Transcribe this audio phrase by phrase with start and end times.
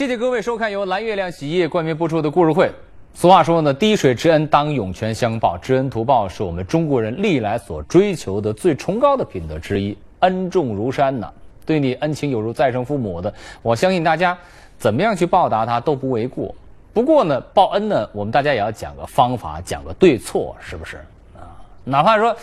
[0.00, 2.72] 谢谢各位收看由蓝月亮洗衣液冠名播出的故事会。
[3.12, 11.30] 俗话说呢，滴水之恩当涌泉相报，知恩图报是我们中国人历来所追求的最崇高的品德之一，恩重如山呐。
[11.66, 14.34] 对你恩情有如再生父母的，我相信大家
[14.78, 16.54] 怎么样去报答他都不为过。
[16.94, 20.96] 不过呢，报恩呢，我们大家也要讲个方法，讲个对错，是不是
[21.36, 21.44] 啊？
[21.84, 22.34] 哪怕说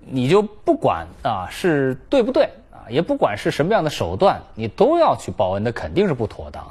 [0.00, 6.62] 你就不管啊是对不对啊，也不管是什么样的手段，你都要去报恩，那肯定是不妥当。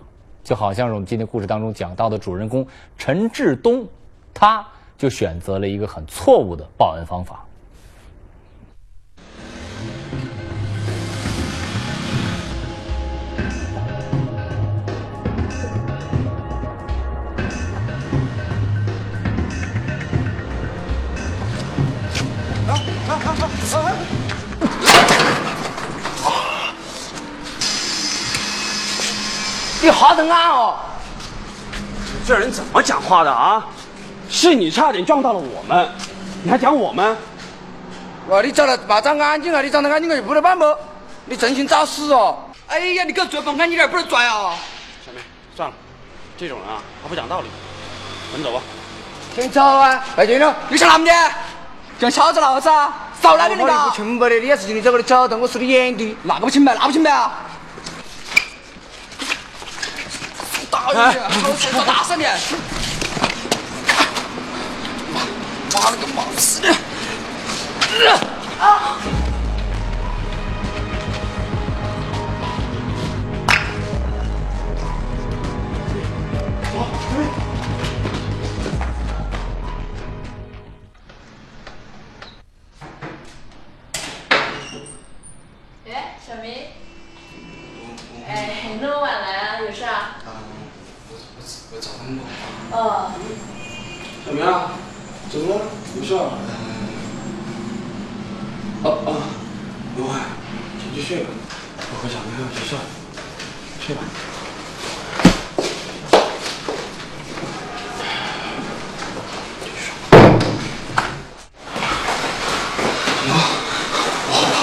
[0.45, 2.65] 就好像是我们今天故事当中讲到的主人公
[2.97, 3.85] 陈志东，
[4.31, 7.44] 他就选择了一个很错误的报恩方法。
[30.15, 30.75] 你好得安哦！
[32.25, 33.65] 这人怎么讲话的啊？
[34.29, 35.89] 是你差点撞到了我们，
[36.43, 37.15] 你还讲我们？
[38.29, 39.61] 哇，你长得嘛长安静啊！
[39.61, 40.65] 你长得安静个就不得办不？
[41.25, 42.37] 你真心找死哦！
[42.67, 44.55] 哎呀，你给我拽放干净点，不能拽啊！
[45.05, 45.19] 小妹，
[45.55, 45.75] 算了，
[46.37, 47.47] 这种人啊，他不讲道理，
[48.31, 48.61] 我们走吧。
[49.35, 50.03] 先走啊！
[50.15, 51.11] 快点了，你是哪么的？
[51.99, 52.93] 像小子老子啊？
[53.21, 53.71] 少来点你个！
[53.71, 57.31] 我不清白的，你要是你这个的脚蹬，我是你演的，那个不清白，那不清白啊！
[60.93, 61.23] 大一点，
[61.71, 62.37] 说大声点！
[65.73, 66.69] 妈了个毛死的！
[68.59, 68.97] 啊！
[103.85, 104.01] 睡吧。
[114.27, 114.57] 我好怕。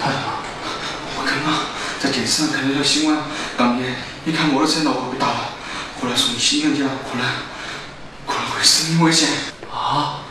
[0.00, 0.22] 怕什么？
[1.16, 1.46] 我刚刚
[2.00, 3.18] 在电视上看到条新闻，
[3.58, 5.50] 当年一开摩托车脑壳被打了，
[6.00, 7.26] 后来送去医院去了，可能
[8.28, 9.28] 可能会生命危险。
[9.72, 10.22] 啊？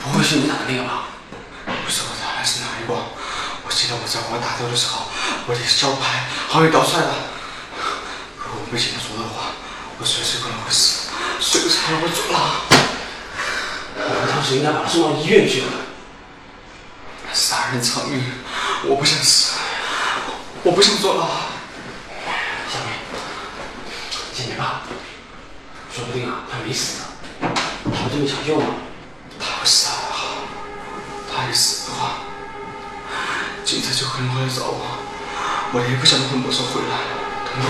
[0.00, 1.08] 不会是你打的那个吧？
[1.66, 2.94] 不是我打的是哪一个？
[2.94, 5.05] 我记得我在玩大头的时候，
[5.48, 7.14] 我的脚拍好像掉出来了。
[8.38, 9.52] 如果我没现在说的话，
[9.98, 11.08] 我随时可能会死，
[11.40, 12.38] 随时可能会坐牢。
[13.96, 15.66] 我们当时应该把他送到医院去的。
[17.32, 18.22] 杀人偿命，
[18.86, 19.52] 我不想死，
[20.62, 21.26] 我不想坐牢。
[22.72, 22.90] 小明，
[24.32, 24.80] 先别怕，
[25.94, 27.52] 说不定啊，他没死呢，
[27.84, 28.66] 他不这么抢救吗？
[29.38, 29.92] 他要死了，
[31.30, 32.18] 他一死的话，
[33.64, 34.98] 警察就可能会来找我，
[35.72, 36.96] 我也不想混不说回来。
[37.52, 37.66] 等我，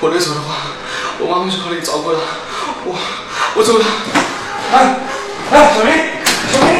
[0.00, 0.54] 我能走的话，
[1.18, 2.20] 我妈妈就把你找过了。
[2.84, 2.94] 我，
[3.54, 3.84] 我走了。
[4.72, 4.96] 哎，
[5.50, 5.92] 哎，小明，
[6.50, 6.72] 小明。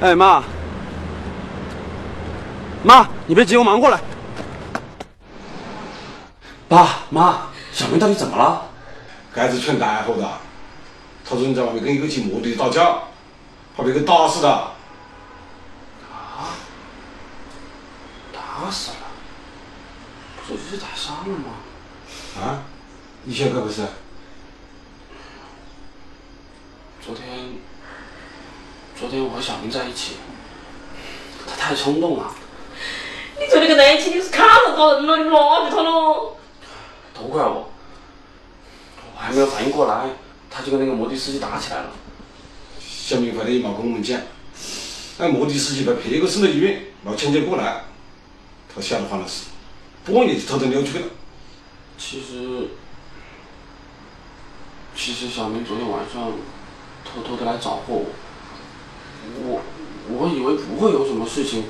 [0.00, 0.42] 哎妈，
[2.82, 4.00] 妈，你别急，我马上过来。
[6.68, 8.62] 爸妈，小明到底怎么了？
[9.34, 10.28] 该子全带后的，
[11.24, 12.98] 他说你在外面跟一个骑摩的打架，
[13.76, 14.72] 还被给打死了。
[18.32, 18.96] 打死了？
[20.46, 21.50] 不是是打伤了吗？
[22.40, 22.62] 啊？
[23.24, 23.82] 你晓得不是？
[27.04, 27.26] 昨天，
[28.98, 30.16] 昨天我和小明在一起，
[31.48, 32.30] 他太冲动了，
[33.40, 36.36] 你昨天跟他一起，你是看到打人了，你拉着他了。
[37.14, 37.70] 都怪我，
[39.14, 40.10] 我还没有反应过来，
[40.54, 41.90] 他就跟那个摩的司机打起来了。
[42.78, 44.20] 小明坏的也没跟我们讲，
[45.18, 47.84] 那摩的司机把别个送到医院，没抢救过来，
[48.74, 49.46] 他吓得慌了事，
[50.04, 51.06] 半夜就偷偷溜出去了。
[51.98, 52.68] 其实，
[54.94, 56.32] 其实小明昨天晚上
[57.04, 58.06] 偷偷的来找过我，
[59.46, 59.62] 我
[60.08, 61.64] 我以为不会有什么事情。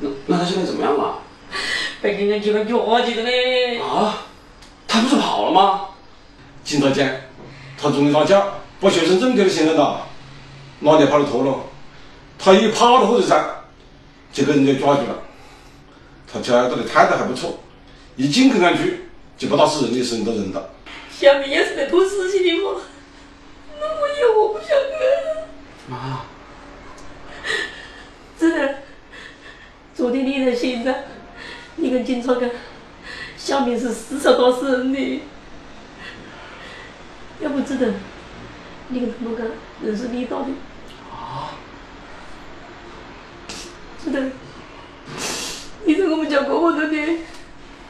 [0.00, 1.18] 那那他现在怎么样了？
[2.00, 3.78] 被人家几个抓起的嘞。
[3.78, 4.26] 啊？
[4.88, 5.88] 他不是跑了吗？
[6.64, 7.08] 警察讲，
[7.82, 8.46] 他终于打架，
[8.80, 10.06] 把学生证给了，现在了，
[10.78, 11.58] 哪里跑得脱了？
[12.38, 13.44] 他一趴到火车站，
[14.32, 15.18] 就给人家抓住了。
[16.32, 17.58] 他交代的态度还不错，
[18.14, 20.70] 一进公安局，就把当是人的事情都认了。
[21.10, 22.80] 小明也是在偷东西的吗？
[23.80, 25.88] 那么远我不想跟。
[25.88, 26.20] 妈，
[28.38, 28.76] 是，
[29.92, 30.94] 昨天你的心脏，
[31.74, 32.48] 你跟警察讲，
[33.36, 35.22] 小明是失手打死人的。
[37.42, 37.92] 要不志登，
[38.88, 39.46] 你跟他们讲，
[39.84, 40.46] 人是你到的。
[41.10, 41.50] 啊？
[44.02, 44.30] 志登，
[45.84, 47.18] 你在我们家过好多年，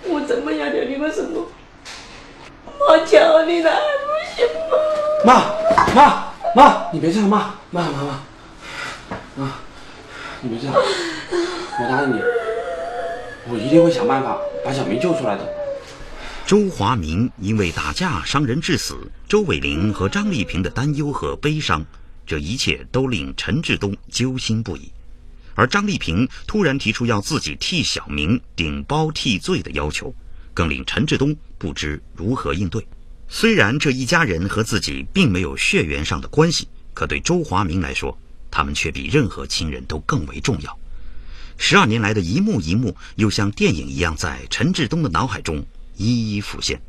[0.05, 1.47] 我怎么样了你为什么？
[2.89, 3.71] 妈求你了，
[4.07, 4.75] 不行吗？
[5.25, 8.23] 妈妈妈，你别这样，妈妈妈妈，
[9.37, 9.53] 妈，
[10.41, 12.23] 你别这样，我答应你，
[13.51, 15.62] 我一定会想办法把小明救出来的。
[16.53, 21.83] 周华明因为打架伤人致死，周伟玲和张丽萍的担忧和悲伤，
[22.27, 24.93] 这一切都令陈志东揪心不已。
[25.55, 30.15] 而张丽萍突然提出要自己替小明顶包替罪的要求。
[30.53, 32.87] 更令陈志东不知如何应对。
[33.29, 38.19] 虽然这一家人和自己并没有血缘上的关系，可对周华明来说，
[38.51, 40.79] 他们却比任何亲人都更为重要。
[41.57, 45.65] 十二年来的一幕一幕，又像电影一样在陈志东的脑海中
[45.97, 46.81] 一一浮现。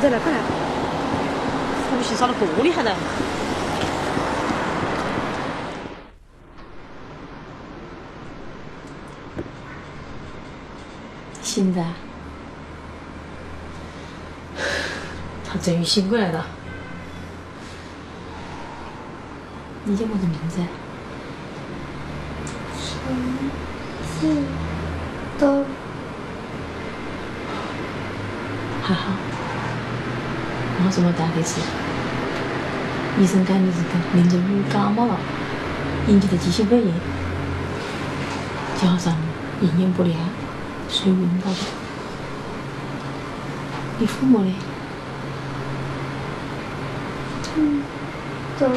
[0.00, 0.38] 再来快来！
[1.90, 2.94] 呼吸少了多厉害的。
[11.42, 11.82] 现在，
[15.44, 16.46] 他终于醒过来了。
[19.84, 20.60] 你叫么子名字？
[22.76, 23.16] 陈
[24.20, 24.42] 志
[25.38, 25.64] 东。
[28.88, 29.12] 还好。
[30.82, 31.60] 没什么大的事，
[33.20, 35.18] 医生讲你是跟淋着雨感冒了，
[36.06, 36.94] 引起的急性肺炎，
[38.80, 39.14] 加上
[39.60, 40.16] 营养不良，
[40.88, 41.56] 所以晕倒的。
[43.98, 44.54] 你父母呢？
[47.56, 47.82] 嗯，
[48.58, 48.72] 都是。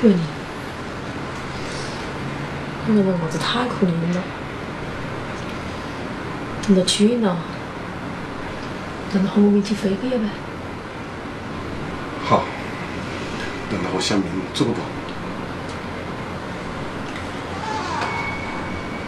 [0.00, 0.37] 问你。
[2.90, 4.22] 那个儿子太可怜了，
[6.66, 7.36] 等到去了，
[9.12, 10.24] 等到和我们一起飞去要呗。
[12.24, 12.44] 好，
[13.70, 14.24] 等到我小明
[14.54, 14.78] 做不到。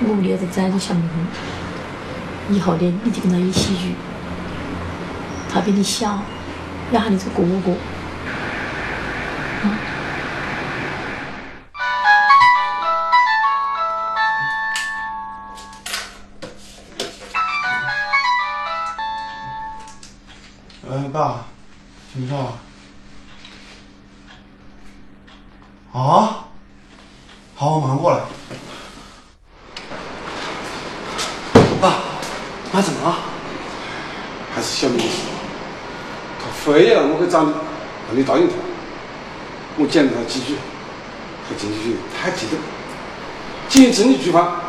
[0.07, 1.09] 我们要是载着小明，
[2.51, 3.95] 以后呢，你就跟他一起住。
[5.53, 6.23] 他比你小，
[6.93, 7.75] 要喊你做哥哥。
[9.63, 9.71] 你
[38.31, 38.55] 答应他，
[39.77, 40.55] 我见了他几句，
[41.49, 42.57] 他进去太激动，
[43.69, 44.61] 仅这一句话，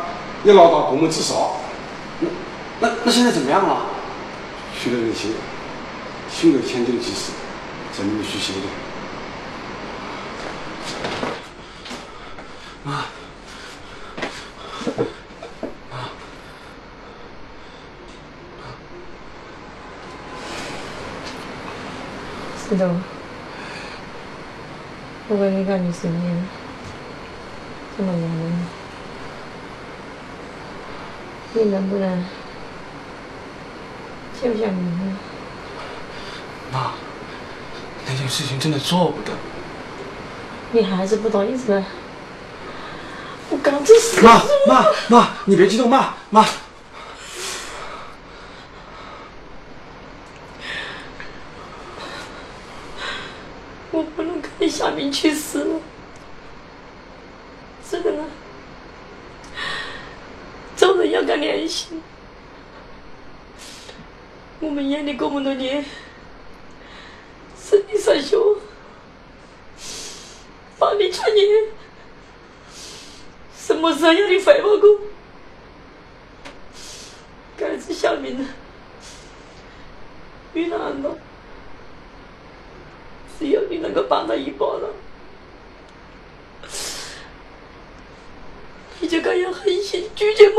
[0.42, 1.34] 也闹到公门自杀。
[2.18, 2.26] 那
[2.80, 3.86] 那那现在怎么样了？
[4.76, 5.28] 去了那些
[6.28, 7.30] 心有千金的技师，
[7.96, 8.58] 在里面续写的。
[12.82, 13.04] 妈，
[22.68, 22.90] 是的。
[25.32, 26.20] 我跟你看，你是你，
[27.96, 28.28] 这么难的，
[31.54, 32.22] 你能不能
[34.42, 35.16] 救下你呢？
[36.70, 36.92] 妈，
[38.06, 39.32] 那件事情真的做不得。
[40.72, 41.82] 你还是不懂意思？
[43.48, 44.20] 我刚才是。
[44.20, 46.44] 妈妈妈，你别激动，妈妈。
[55.12, 55.80] 去世了，
[57.88, 58.24] 是的呢。
[60.74, 62.02] 做人要讲良心。
[64.58, 65.84] 我们演的这么多年，
[67.60, 68.36] 生你上学，
[70.78, 71.44] 帮你创业，
[73.54, 75.00] 什么时候要你回报过？
[77.56, 78.48] 该是小明呢？
[80.54, 81.16] 遇难了，
[83.38, 84.94] 只有你能够帮他一把了。
[89.12, 90.54] 你就该要狠心拒绝吗？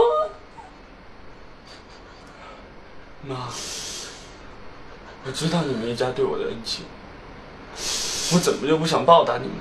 [3.24, 3.50] 妈，
[5.25, 6.86] 我知道你们一家对我的恩情，
[8.31, 9.55] 我怎么就不想报答你们？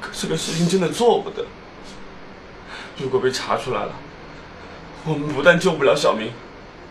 [0.00, 1.44] 可这个事情真的做不得。
[2.96, 3.92] 如果被查出来了，
[5.04, 6.32] 我们不但救不了小明，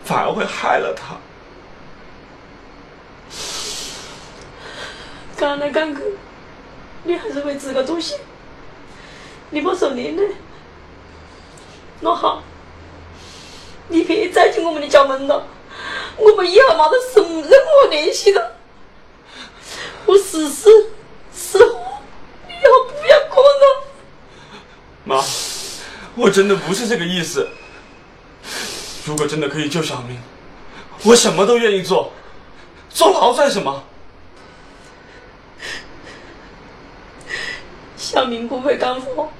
[0.04, 1.16] 反而会害了他。
[5.36, 6.00] 讲来干去，
[7.02, 8.16] 你还是为自个着想。
[9.54, 10.22] 你不说你呢，
[12.00, 12.42] 那好，
[13.86, 15.46] 你别再进我们的家门了，
[16.16, 18.56] 我们以后没得什么任何联系了。
[20.06, 20.68] 我试试，
[21.32, 21.66] 是后
[22.48, 23.14] 你以后不要。
[25.04, 25.22] 妈，
[26.16, 27.48] 我真的不是这个意思。
[29.04, 30.18] 如果真的可以救小明，
[31.04, 32.12] 我什么都愿意做，
[32.90, 33.84] 坐牢算什么？
[37.96, 39.30] 小明不会干活。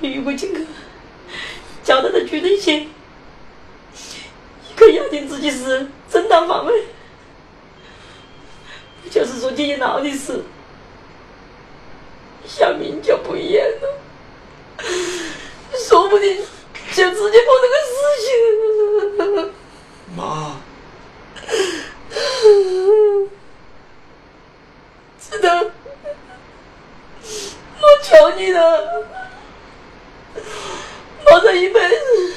[0.00, 0.66] 你如果进去，
[1.82, 2.88] 交代他具体些，你
[4.76, 6.84] 可咬定自己是正当防卫，
[9.02, 10.44] 不就是做监牢的事。
[12.46, 13.98] 小明就不一样了，
[15.88, 16.36] 说不定
[16.94, 19.52] 就直接做这个事情。
[20.16, 20.60] 妈，
[25.20, 25.64] 知道，
[27.80, 29.06] 我求你了。
[31.30, 32.34] 我这一辈子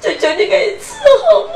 [0.00, 0.92] 就求你给一次
[1.30, 1.50] 好吗？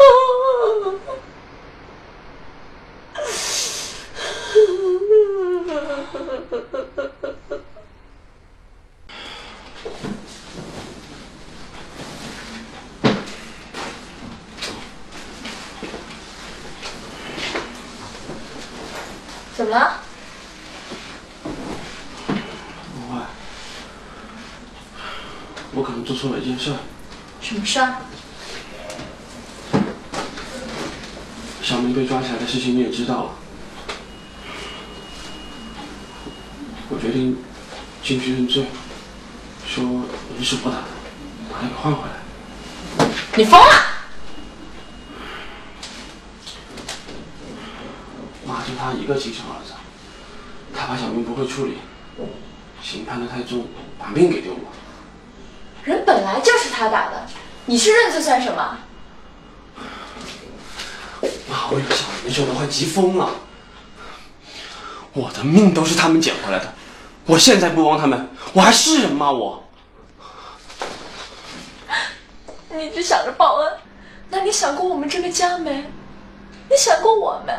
[19.54, 20.00] 怎么了？
[25.74, 26.72] 我可能做错了一件事。
[27.42, 27.96] 什么事儿？
[31.62, 33.30] 小明被抓起来的事情你也知道了。
[36.90, 37.36] 我决定
[38.02, 38.66] 进去认罪，
[39.66, 39.84] 说
[40.34, 40.84] 人是我打的，
[41.50, 42.14] 把他给换回来。
[43.36, 43.66] 你疯了！
[48.46, 49.72] 妈就他一个亲生儿子，
[50.74, 51.78] 他怕小明不会处理，
[52.82, 53.66] 刑判的太重，
[53.98, 54.60] 把命给丢了。
[55.84, 57.26] 人本来就是他打的，
[57.66, 58.78] 你去认罪算什么？
[61.74, 63.30] 妈，我有小明的时候都快急疯了。
[65.12, 66.72] 我的命都是他们捡回来的，
[67.26, 69.30] 我现在不帮他们，我还是人吗？
[69.30, 69.62] 我。
[72.70, 73.72] 你只想着报恩，
[74.30, 75.90] 那你想过我们这个家没？
[76.68, 77.54] 你想过我们？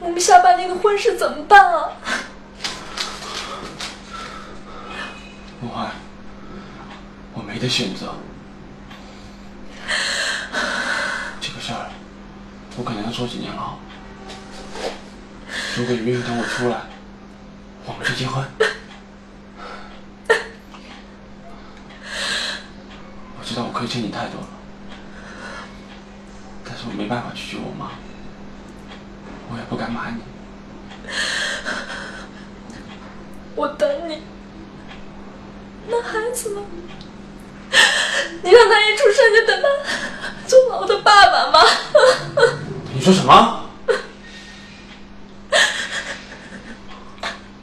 [0.00, 1.88] 我们下半年的婚事怎么办啊？
[5.60, 5.90] 梦幻，
[7.32, 8.14] 我没得选择。
[11.40, 11.88] 这个事儿，
[12.76, 13.76] 我可能要坐几年牢。
[15.76, 16.82] 如果你愿意等我出来，
[17.84, 18.44] 我们就结婚。
[23.38, 24.48] 我知道我亏欠你太多了，
[26.64, 27.90] 但是我没办法拒绝我妈，
[29.50, 30.22] 我也不敢瞒你。
[33.54, 34.22] 我等你。
[35.88, 36.62] 那孩子呢？
[38.42, 39.68] 你让他一出生就等他
[40.46, 41.60] 做牢的爸爸吗？
[43.02, 43.68] 你说什么？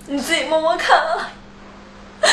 [0.05, 1.31] 你自己摸摸看啊，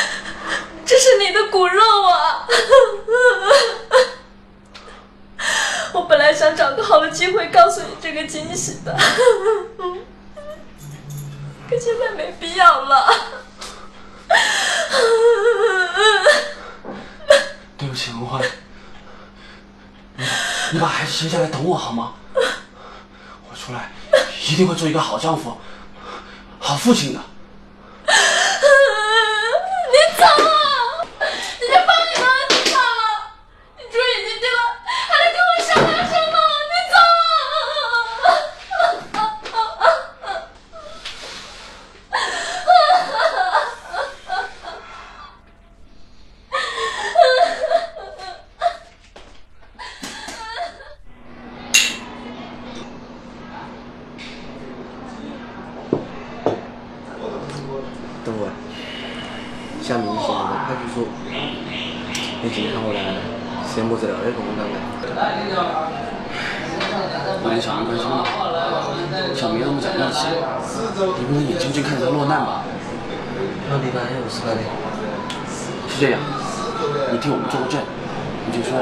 [0.84, 2.48] 这是你的骨肉啊！
[5.94, 8.92] 我本来想找个好的机会告诉你这个惊喜的，
[11.70, 13.06] 可现在没必要了。
[17.78, 18.42] 对不起，文欢，
[20.16, 20.24] 你
[20.72, 22.14] 你把孩子生下来等我好吗？
[23.66, 23.90] 出来
[24.48, 25.58] 一定会做一个好丈夫、
[26.60, 27.18] 好父亲的。
[28.06, 28.12] 你
[30.16, 30.24] 走！
[31.60, 33.34] 你就放你们儿子算了，
[33.76, 34.62] 你猪眼睛丢了，
[35.08, 36.34] 还能跟我商量什么？
[36.70, 36.96] 你走！
[60.96, 61.04] 楚，
[62.42, 62.98] 你今天看我来，
[63.68, 64.80] 是么子料的公单的？
[67.44, 68.24] 我跟小明关系好，
[69.36, 70.32] 小明让我们讲义气，
[71.20, 72.64] 你不能眼睁睁看着他落难吧？
[73.68, 74.62] 那你干有事干的？
[75.96, 76.20] 是这样，
[77.10, 77.80] 你替我们做个证，
[78.44, 78.76] 你就说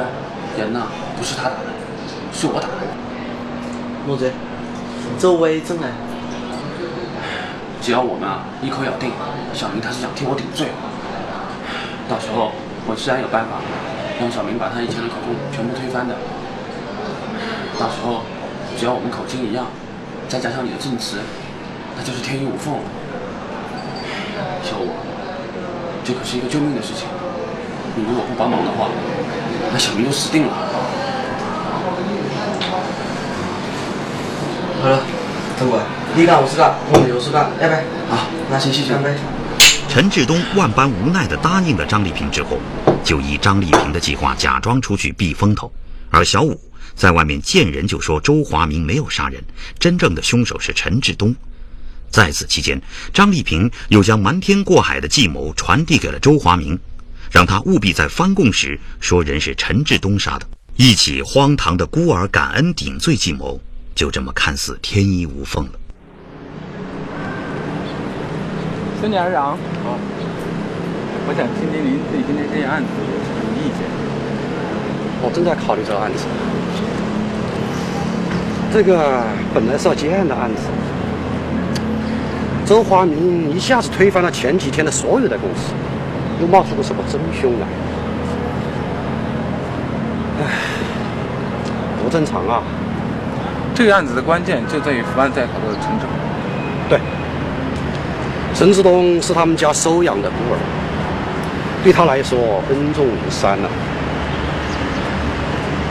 [0.58, 1.70] 人呐不是他打的，
[2.32, 2.82] 是我打的。
[4.04, 4.32] 么子？
[5.16, 5.86] 走伪证呢？
[7.80, 9.12] 只要我们啊一口咬定
[9.52, 10.66] 小明他是想替我顶罪，
[12.10, 12.50] 到时候
[12.84, 13.62] 我自然有办法
[14.18, 16.16] 让小明把他以前的口供全部推翻的。
[17.78, 18.22] 到时候
[18.76, 19.66] 只要我们口径一样，
[20.28, 21.18] 再加上你的证词，
[21.96, 22.82] 那就是天衣无缝了。
[24.66, 24.90] 小五，
[26.04, 27.08] 这可是一个救命的事情，
[27.96, 28.88] 你如果不帮忙的话，
[29.72, 30.52] 那小明就死定了。
[34.82, 35.00] 好了，
[35.58, 35.78] 陈贵，
[36.14, 37.82] 你干我是干，我们就是干，拜拜。
[38.10, 38.92] 好，那先谢谢。
[38.92, 39.14] 干杯。
[39.88, 42.58] 陈志东万般无奈地答应了张丽萍之后，
[43.02, 45.72] 就以张丽萍的计划假装出去避风头，
[46.10, 46.60] 而小五
[46.94, 49.42] 在外面见人就说周华明没有杀人，
[49.78, 51.34] 真正的凶手是陈志东。
[52.14, 52.80] 在此期间，
[53.12, 56.78] 张丽萍又将瞒天过海的计谋传递给了周华明，
[57.28, 60.46] 让他务必在翻供时说人是陈志东杀的。
[60.76, 63.60] 一起荒唐的孤儿感恩顶罪计谋，
[63.96, 65.72] 就这么看似天衣无缝了。
[69.00, 69.98] 孙检察长，好，
[71.26, 73.90] 我想听听您对今天这件案子有什么意见？
[75.20, 76.24] 我正在考虑这个案子。
[78.72, 80.62] 这个本来是要结案的案子，
[82.66, 85.74] 周华明一下子推翻了前几天的所有的供词，
[86.40, 87.66] 又冒出个什么真凶来？
[90.40, 90.46] 唉，
[92.02, 92.62] 不正常啊！
[93.74, 96.08] 这个案子的关键就在于伏案在逃的陈志东。
[96.88, 96.98] 对，
[98.54, 100.58] 陈志东是他们家收养的孤儿，
[101.82, 103.68] 对他来说恩重如山了。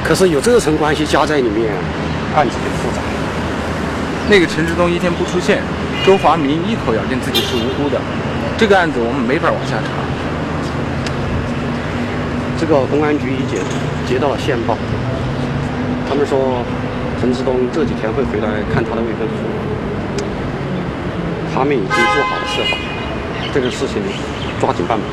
[0.04, 1.72] 可是有这层关系加在里面，
[2.36, 3.02] 案子就复杂。
[4.28, 5.62] 那个陈志东一天不出现，
[6.06, 7.98] 周华明一口咬定自己是无辜的，
[8.58, 9.88] 这个案子我们没法往下查。
[12.60, 13.58] 这个公安局已接
[14.06, 14.78] 接到了线报，
[16.10, 16.62] 他们说
[17.22, 19.48] 陈志东这几天会回来看他的未婚夫，
[21.56, 22.76] 他们已经做好了设法，
[23.54, 24.04] 这个事情
[24.60, 25.06] 抓紧办吧，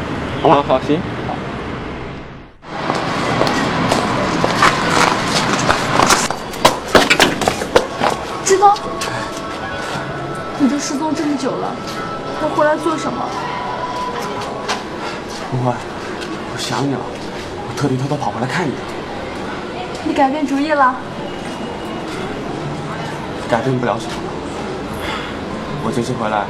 [0.43, 0.65] 好吧？
[0.67, 1.01] 好，行。
[8.45, 8.75] 志东，
[10.81, 11.75] 失踪这么久了，
[12.41, 13.23] 他回来做什么？
[15.51, 17.01] 不会，我想你了，
[17.69, 18.73] 我特地偷偷跑回来看你。
[20.05, 20.97] 你改变主意了？
[23.51, 24.13] 改变不了什么。
[25.85, 26.47] 我这次回来，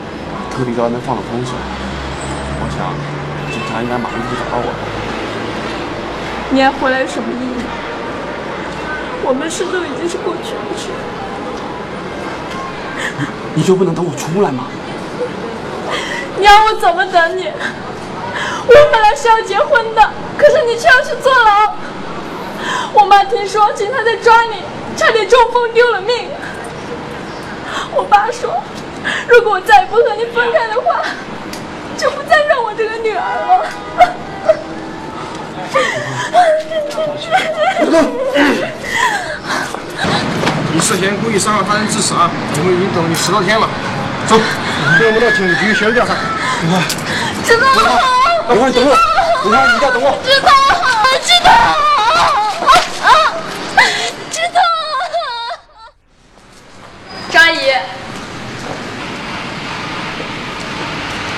[0.54, 1.52] 特地在外面放了风水，
[2.62, 2.94] 我想
[3.50, 4.78] 警察应该马上就会找到我的。
[6.54, 7.58] 你还回来有什么意义？
[9.26, 10.86] 我们事都已经是过去的事。
[13.60, 14.64] 你就不能等我出来吗？
[16.38, 17.46] 你让我怎么等你？
[18.66, 21.74] 我本来是要结婚的，可是你却要去坐牢。
[22.94, 24.62] 我妈听说警察在抓你，
[24.96, 26.30] 差点中风丢了命。
[27.92, 28.62] 我爸说，
[29.28, 31.02] 如果我再不和你分开的话，
[31.98, 33.66] 就不再认我这个女儿了。
[40.90, 42.28] 你涉嫌故意伤害他人致死啊！
[42.56, 43.68] 我们已经等你十多天了，
[44.26, 44.34] 走，
[44.98, 46.16] 跟我们到警局协助调查。
[47.44, 48.02] 知道了。
[48.48, 48.90] 等会，等会，
[49.44, 50.18] 等会，你一定要等我。
[50.26, 50.50] 知道，
[51.22, 51.48] 知道，
[54.32, 54.58] 知道。
[57.30, 57.70] 张阿姨，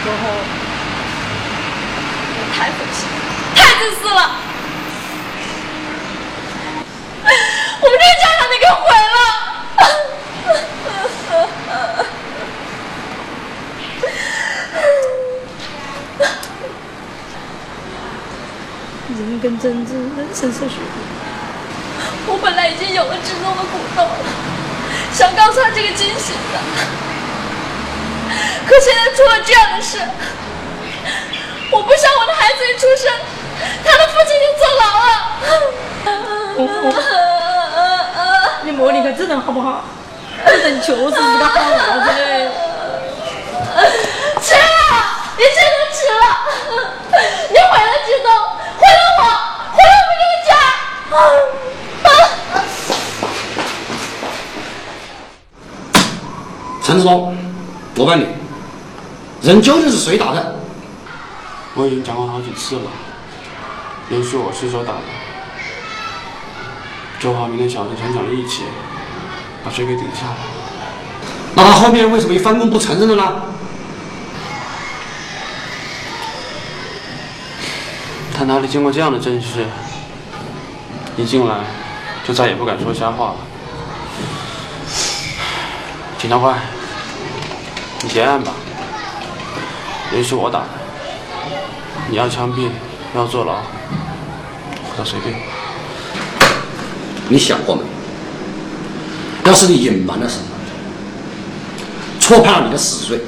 [0.00, 0.24] 然后
[2.56, 3.04] 太恶心，
[3.54, 4.32] 太自私了。
[7.84, 9.20] 我们这个家长你给毁了。
[19.14, 19.84] 人跟真
[22.26, 24.14] 我本来已经有了志东的鼓动了，
[25.12, 26.58] 想告诉他这个惊喜的，
[28.66, 29.98] 可现在出了这样的事，
[31.70, 33.12] 我不想我的孩子一出生，
[33.84, 35.10] 他的父亲就坐牢了。
[38.64, 39.84] 你莫离开这人好不好？
[40.44, 42.10] 这人确实是个好儿子。
[44.40, 44.60] 吃了，
[45.36, 46.24] 你真的吃了，
[47.50, 48.28] 你毁了志东，
[56.82, 57.34] 陈志东，
[57.96, 58.26] 我问你，
[59.40, 60.56] 人究竟是谁打的？
[61.74, 62.90] 我已经讲过好几次了，
[64.10, 65.00] 也是我失手打的，
[67.18, 68.64] 周华明的小子想讲义气，
[69.64, 70.36] 把谁给顶下来。
[71.54, 73.42] 那他后面为什么一翻供不承认了呢？
[78.36, 79.64] 他哪里见过这样的阵势？
[81.16, 81.56] 一进来
[82.26, 83.36] 就再也不敢说瞎话了。
[86.18, 86.58] 警察官，
[88.02, 88.52] 你结案吧。
[90.12, 90.68] 人是我打的，
[92.10, 92.68] 你要枪毙，
[93.14, 93.56] 要坐牢，
[94.96, 95.34] 都随便。
[97.28, 97.82] 你想过没？
[99.44, 100.44] 要是你隐瞒了什么，
[102.20, 103.20] 错判了你的死罪，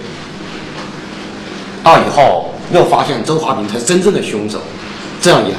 [1.82, 4.60] 到以后又发现周华明才是真正的凶手，
[5.20, 5.58] 这样一来，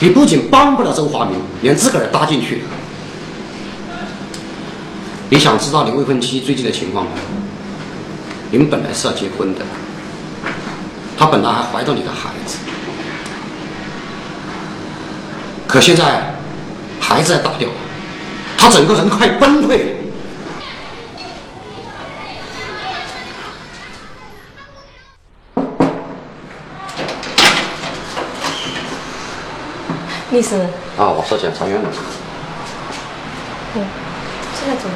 [0.00, 2.62] 你不仅帮不了周华明，连自个儿也搭进去了。
[5.28, 7.12] 你想知道你未婚妻最近的情况吗？
[8.50, 9.60] 你们本来是要结婚的，
[11.16, 12.56] 她本来还怀着你的孩子，
[15.68, 16.34] 可现在
[16.98, 17.74] 孩子也打掉了，
[18.58, 19.99] 她整个人快崩溃了。
[30.30, 30.54] 律师，
[30.96, 31.88] 啊，我是检察院的。
[33.74, 33.84] 嗯，
[34.54, 34.94] 现在怎么。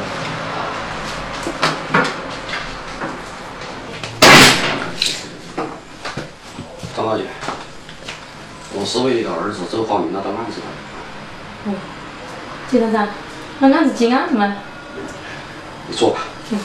[6.97, 7.25] 张大姐，
[8.75, 10.77] 我是为你的儿子周华明那单案子来的。
[11.67, 11.75] 嗯，
[12.71, 13.09] 检察长，
[13.59, 14.57] 那案子结案了吗？
[15.89, 16.21] 你坐吧。
[16.51, 16.59] 嗯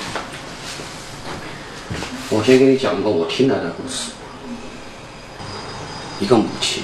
[2.32, 4.12] 我先给你讲一个我听来的故事。
[6.20, 6.84] 一个母亲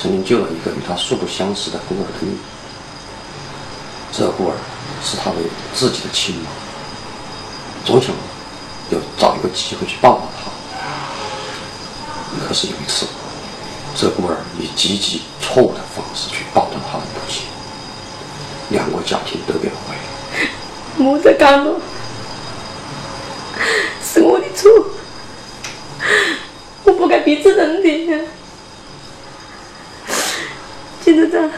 [0.00, 2.36] 曾经救了一个与他素不相识的孤儿的命。
[4.12, 4.54] 这孤儿
[5.02, 5.36] 是他的
[5.74, 6.50] 自己的亲妈，
[7.84, 8.14] 总想
[8.90, 10.50] 要找一个机会去报答他。
[12.46, 13.06] 可是有一次，
[13.96, 17.42] 这孤儿以极其错误的方式去报答他的母亲，
[18.70, 20.48] 两个家庭都被毁了。
[20.96, 21.80] 莫再讲了，
[24.02, 24.70] 是我的错，
[26.84, 28.24] 我不该逼着人的。
[31.16, 31.50] 检察长，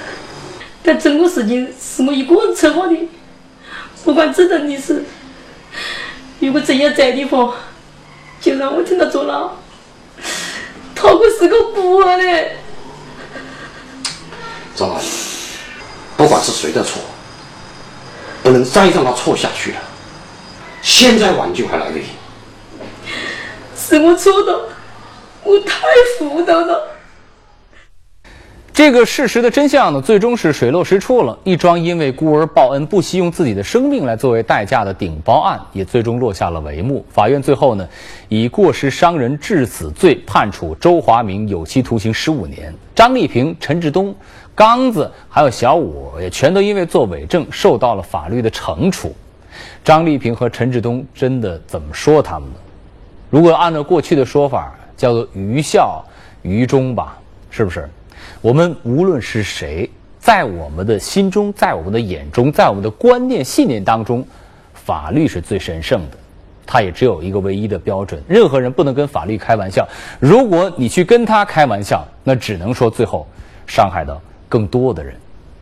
[0.83, 2.97] 但整个事情是我一个人策划的，
[4.05, 5.05] 不管责任的是。
[6.41, 7.53] 如果真要在的话，
[8.41, 9.51] 就让我听他坐牢。
[10.95, 12.57] 他可是个孤儿嘞。
[14.77, 15.59] 张老师，
[16.17, 17.03] 不管是谁的错，
[18.45, 19.79] 不能再让他错下去了。
[20.81, 22.07] 现在挽救还来得及。
[23.77, 24.69] 是我错的，
[25.43, 25.75] 我太
[26.21, 26.98] 糊涂了。
[28.79, 31.37] 这个事实的真相呢，最终是水落石出了。
[31.43, 37.05] 一桩因为孤儿报恩，不惜用自己的生命来作为代价的顶包案，也最终落下了帷幕。
[37.11, 37.89] 法院最后呢，
[38.29, 44.15] 以过失伤人致死罪判处周华明有期徒刑十五年，张丽萍、陈志东、
[44.55, 49.13] 刚子还有小五也全都因为作伪证受到了法律的惩处。
[49.83, 52.55] 张丽萍和陈志东真的怎么说他们呢？
[53.29, 56.01] 如果按照过去的说法，叫做于孝
[56.43, 57.19] 于忠吧，
[57.51, 57.91] 是不是？
[58.41, 59.89] 我们无论是谁，
[60.19, 64.27] 在我们的心中，在我们的眼中，在我们的观念信念当中，
[64.75, 66.17] 法律是最神圣的，
[66.67, 68.23] 它也只有一个唯一的标准。
[68.29, 69.87] 任何人不能跟法律开玩笑。
[70.19, 73.27] 如果你去跟他开玩笑，那只能说最后
[73.67, 75.15] 伤害到更多的人。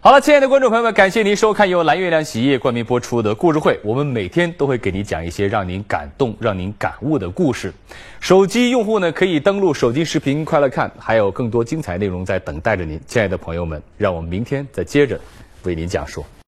[0.07, 3.77] 好了，亲爱的观众朋友们，感谢您收看由蓝月亮洗衣液冠名播出的故事会。
[3.83, 7.75] 我们每天都会给您讲一些让您感动、让您感悟的故事。
[8.21, 13.01] 手机用户呢，可以登录手机视频快乐看，还有更多精彩内容在等待着您。
[13.05, 15.19] 亲爱的朋友们，让我们明天再接着
[15.65, 16.25] 为您讲述。